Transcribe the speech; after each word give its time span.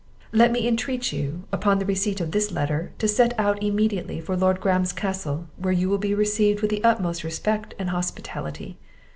Let 0.31 0.51
me 0.51 0.67
intreat 0.67 1.13
you, 1.13 1.43
on 1.53 1.77
the 1.77 1.85
receipt 1.85 2.19
of 2.19 2.31
this 2.31 2.51
letter, 2.51 2.91
to 2.97 3.07
set 3.07 3.39
out 3.39 3.61
immediately 3.61 4.19
for 4.19 4.35
Lord 4.35 4.59
Graham's 4.59 4.93
castle, 4.93 5.45
where 5.57 5.71
you 5.73 5.89
will 5.89 5.99
be 5.99 6.15
received 6.15 6.61
with 6.61 6.71
the 6.71 6.83
utmost 6.83 7.23
respect 7.23 7.75
and 7.77 7.91
hospitality. 7.91 8.79